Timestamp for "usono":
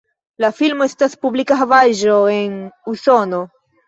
2.93-3.43